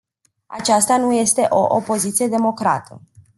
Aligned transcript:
Aceasta 0.47 0.97
nu 0.97 1.13
este 1.13 1.45
o 1.49 1.75
opoziție 1.75 2.27
democrată. 2.27 3.01